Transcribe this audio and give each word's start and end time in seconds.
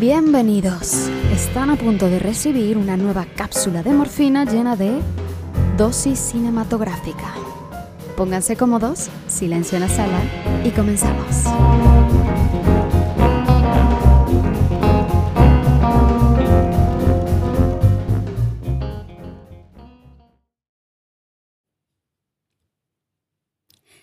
Bienvenidos. 0.00 1.10
Están 1.30 1.68
a 1.68 1.76
punto 1.76 2.08
de 2.08 2.18
recibir 2.18 2.78
una 2.78 2.96
nueva 2.96 3.26
cápsula 3.36 3.82
de 3.82 3.90
morfina 3.90 4.46
llena 4.46 4.74
de 4.74 4.98
dosis 5.76 6.18
cinematográfica. 6.18 7.34
Pónganse 8.16 8.56
cómodos, 8.56 9.10
silencio 9.28 9.76
en 9.76 9.82
la 9.82 9.90
sala 9.90 10.22
y 10.64 10.70
comenzamos. 10.70 11.44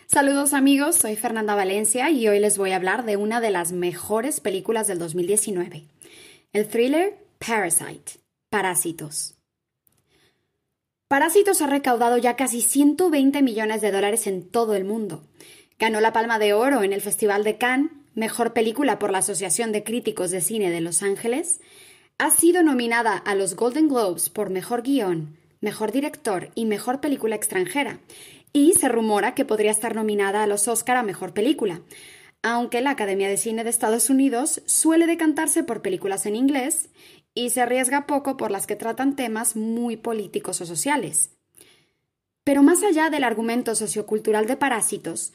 Saludos 0.10 0.54
amigos, 0.54 0.96
soy 0.96 1.16
Fernanda 1.16 1.54
Valencia 1.54 2.10
y 2.10 2.28
hoy 2.28 2.40
les 2.40 2.58
voy 2.58 2.72
a 2.72 2.78
hablar 2.78 3.06
de 3.06 3.18
una 3.18 3.40
de 3.40 3.52
las 3.52 3.72
mejores 3.72 4.40
películas 4.40 4.88
del 4.88 4.98
2019, 4.98 5.84
el 6.54 6.68
thriller 6.68 7.18
Parasite, 7.40 8.20
Parásitos. 8.50 9.36
Parásitos 11.08 11.62
ha 11.62 11.68
recaudado 11.68 12.18
ya 12.18 12.36
casi 12.36 12.62
120 12.62 13.42
millones 13.42 13.82
de 13.82 13.92
dólares 13.92 14.28
en 14.28 14.50
todo 14.50 14.76
el 14.76 14.84
mundo. 14.84 15.24
Ganó 15.78 16.02
la 16.02 16.14
Palma 16.14 16.40
de 16.40 16.54
Oro 16.54 16.84
en 16.84 16.94
el 16.94 17.02
Festival 17.02 17.44
de 17.44 17.58
Cannes, 17.58 17.92
mejor 18.16 18.54
película 18.54 18.98
por 18.98 19.12
la 19.12 19.20
Asociación 19.20 19.72
de 19.72 19.84
Críticos 19.84 20.32
de 20.32 20.42
Cine 20.42 20.72
de 20.72 20.82
Los 20.82 21.04
Ángeles, 21.04 21.60
ha 22.18 22.32
sido 22.32 22.64
nominada 22.64 23.16
a 23.16 23.36
los 23.36 23.56
Golden 23.56 23.88
Globes 23.88 24.30
por 24.30 24.50
Mejor 24.50 24.82
Guión, 24.82 25.38
Mejor 25.62 25.92
Director 25.92 26.50
y 26.56 26.66
Mejor 26.66 27.00
Película 27.00 27.36
Extranjera, 27.36 28.00
y 28.54 28.74
se 28.74 28.90
rumora 28.90 29.36
que 29.36 29.46
podría 29.46 29.72
estar 29.72 29.96
nominada 29.96 30.44
a 30.44 30.48
los 30.48 30.68
Oscar 30.68 30.98
a 30.98 31.04
Mejor 31.04 31.34
Película, 31.34 31.82
aunque 32.54 32.80
la 32.80 32.92
Academia 32.92 33.28
de 33.28 33.36
Cine 33.36 33.66
de 33.66 33.70
Estados 33.70 34.10
Unidos 34.10 34.62
suele 34.66 35.06
decantarse 35.06 35.64
por 35.64 35.82
películas 35.82 36.26
en 36.26 36.38
inglés 36.38 36.90
y 37.34 37.50
se 37.50 37.60
arriesga 37.60 38.08
poco 38.08 38.38
por 38.38 38.52
las 38.52 38.66
que 38.66 38.78
tratan 38.78 39.18
temas 39.18 39.58
muy 39.58 39.98
políticos 39.98 40.62
o 40.62 40.66
sociales. 40.66 41.32
Pero 42.46 42.64
más 42.64 42.84
allá 42.84 43.10
del 43.10 43.26
argumento 43.26 43.76
sociocultural 43.76 44.48
de 44.48 44.56
Parásitos, 44.56 45.34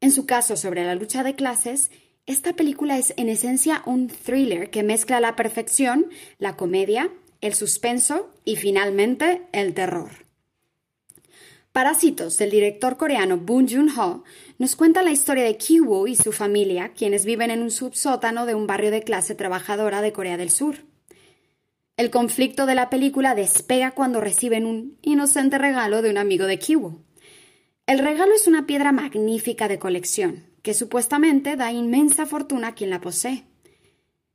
en 0.00 0.10
su 0.10 0.26
caso 0.26 0.56
sobre 0.56 0.84
la 0.84 0.96
lucha 0.96 1.22
de 1.22 1.36
clases, 1.36 1.92
esta 2.26 2.52
película 2.54 2.98
es 2.98 3.14
en 3.16 3.28
esencia 3.28 3.82
un 3.86 4.08
thriller 4.08 4.68
que 4.70 4.82
mezcla 4.82 5.18
a 5.18 5.20
la 5.20 5.36
perfección 5.36 6.06
la 6.38 6.56
comedia, 6.56 7.08
el 7.40 7.54
suspenso 7.54 8.30
y 8.44 8.56
finalmente 8.56 9.42
el 9.52 9.74
terror. 9.74 10.27
Parásitos 11.78 12.36
del 12.38 12.50
director 12.50 12.96
coreano 12.96 13.36
Boon 13.36 13.68
Joon-ho 13.68 14.24
nos 14.58 14.74
cuenta 14.74 15.04
la 15.04 15.12
historia 15.12 15.44
de 15.44 15.56
Ki-woo 15.56 16.08
y 16.08 16.16
su 16.16 16.32
familia, 16.32 16.88
quienes 16.88 17.24
viven 17.24 17.52
en 17.52 17.62
un 17.62 17.70
subsótano 17.70 18.46
de 18.46 18.56
un 18.56 18.66
barrio 18.66 18.90
de 18.90 19.04
clase 19.04 19.36
trabajadora 19.36 20.02
de 20.02 20.12
Corea 20.12 20.36
del 20.36 20.50
Sur. 20.50 20.78
El 21.96 22.10
conflicto 22.10 22.66
de 22.66 22.74
la 22.74 22.90
película 22.90 23.36
despega 23.36 23.92
cuando 23.92 24.20
reciben 24.20 24.66
un 24.66 24.98
inocente 25.02 25.56
regalo 25.56 26.02
de 26.02 26.10
un 26.10 26.18
amigo 26.18 26.46
de 26.46 26.58
Ki-woo. 26.58 27.04
El 27.86 28.00
regalo 28.00 28.34
es 28.34 28.48
una 28.48 28.66
piedra 28.66 28.90
magnífica 28.90 29.68
de 29.68 29.78
colección, 29.78 30.46
que 30.62 30.74
supuestamente 30.74 31.54
da 31.54 31.70
inmensa 31.70 32.26
fortuna 32.26 32.66
a 32.66 32.74
quien 32.74 32.90
la 32.90 33.00
posee. 33.00 33.44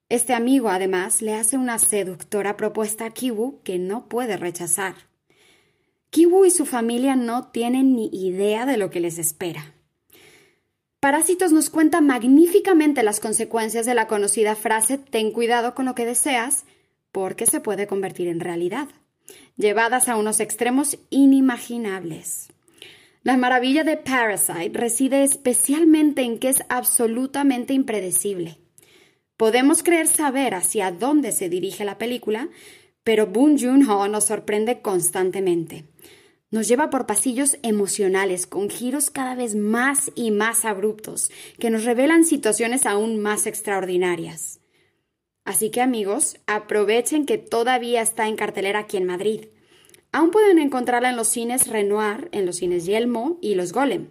Este 0.08 0.34
amigo, 0.34 0.70
además, 0.70 1.22
le 1.22 1.34
hace 1.34 1.58
una 1.58 1.78
seductora 1.78 2.56
propuesta 2.56 3.04
a 3.04 3.10
Kiwoo 3.10 3.62
que 3.64 3.80
no 3.80 4.08
puede 4.08 4.38
rechazar. 4.38 4.96
Kiwu 6.14 6.46
y 6.46 6.52
su 6.52 6.68
familia 6.68 7.16
no 7.16 7.48
tienen 7.48 7.96
ni 7.96 8.08
idea 8.14 8.68
de 8.68 8.78
lo 8.78 8.92
que 8.92 9.00
les 9.00 9.18
espera. 9.18 9.74
Parásitos 11.00 11.52
nos 11.52 11.72
cuenta 11.72 12.02
magníficamente 12.02 13.02
las 13.02 13.20
consecuencias 13.20 13.88
de 13.88 13.96
la 13.96 14.08
conocida 14.08 14.56
frase 14.56 15.00
ten 15.00 15.32
cuidado 15.32 15.74
con 15.74 15.86
lo 15.86 15.96
que 15.96 16.06
deseas, 16.06 16.66
porque 17.12 17.48
se 17.48 17.62
puede 17.62 17.88
convertir 17.88 18.28
en 18.28 18.42
realidad, 18.42 18.90
llevadas 19.58 20.08
a 20.08 20.16
unos 20.16 20.40
extremos 20.40 21.00
inimaginables. 21.10 22.50
La 23.24 23.36
maravilla 23.36 23.84
de 23.84 23.98
Parasite 23.98 24.70
reside 24.78 25.24
especialmente 25.24 26.22
en 26.22 26.38
que 26.38 26.50
es 26.50 26.62
absolutamente 26.70 27.74
impredecible. 27.74 28.60
Podemos 29.36 29.82
creer 29.82 30.08
saber 30.08 30.54
hacia 30.54 30.92
dónde 30.92 31.32
se 31.32 31.50
dirige 31.50 31.86
la 31.86 31.98
película, 31.98 32.50
pero 33.04 33.28
Boon 33.28 33.58
Joon-ho 33.58 34.08
nos 34.08 34.26
sorprende 34.26 34.82
constantemente. 34.82 35.86
Nos 36.52 36.68
lleva 36.68 36.90
por 36.90 37.08
pasillos 37.08 37.58
emocionales 37.64 38.46
con 38.46 38.70
giros 38.70 39.10
cada 39.10 39.36
vez 39.36 39.56
más 39.56 40.12
y 40.14 40.32
más 40.32 40.66
abruptos 40.66 41.32
que 41.60 41.70
nos 41.70 41.84
revelan 41.84 42.26
situaciones 42.26 42.86
aún 42.86 43.20
más 43.20 43.48
extraordinarias. 43.48 44.60
Así 45.46 45.72
que 45.72 45.82
amigos, 45.82 46.38
aprovechen 46.48 47.26
que 47.26 47.38
todavía 47.38 48.02
está 48.02 48.28
en 48.28 48.36
cartelera 48.36 48.80
aquí 48.80 48.98
en 48.98 49.06
Madrid. 49.06 49.46
Aún 50.12 50.32
pueden 50.32 50.60
encontrarla 50.60 51.10
en 51.10 51.16
los 51.16 51.28
cines 51.28 51.68
Renoir, 51.68 52.30
en 52.32 52.46
los 52.46 52.58
cines 52.58 52.86
Yelmo 52.86 53.40
y 53.42 53.56
los 53.56 53.74
Golem. 53.74 54.10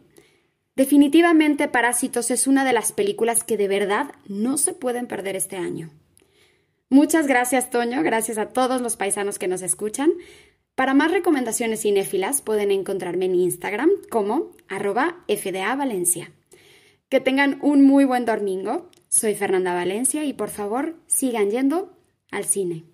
Definitivamente 0.75 1.69
Parásitos 1.69 2.31
es 2.31 2.47
una 2.47 2.65
de 2.65 2.73
las 2.73 2.93
películas 2.93 3.45
que 3.45 3.57
de 3.57 3.69
verdad 3.69 4.13
no 4.27 4.59
se 4.59 4.73
pueden 4.73 5.07
perder 5.07 5.37
este 5.37 5.57
año. 5.57 5.91
Muchas 6.93 7.27
gracias, 7.27 7.71
Toño. 7.71 8.03
Gracias 8.03 8.37
a 8.37 8.51
todos 8.51 8.83
los 8.83 8.97
paisanos 8.97 9.39
que 9.39 9.49
nos 9.49 9.63
escuchan. 9.63 10.13
Para 10.75 10.93
más 10.93 11.11
recomendaciones 11.11 11.81
cinéfilas 11.81 12.43
pueden 12.43 12.71
encontrarme 12.71 13.25
en 13.25 13.35
Instagram 13.35 13.89
como 14.11 14.51
arroba 14.69 15.25
FDA 15.27 15.75
Valencia. 15.75 16.33
Que 17.09 17.19
tengan 17.19 17.59
un 17.63 17.83
muy 17.83 18.05
buen 18.05 18.27
domingo. 18.27 18.91
Soy 19.09 19.35
Fernanda 19.35 19.73
Valencia 19.73 20.27
y 20.27 20.35
por 20.35 20.51
favor 20.51 20.97
sigan 21.07 21.51
yendo 21.51 21.97
al 22.31 22.45
cine. 22.45 22.85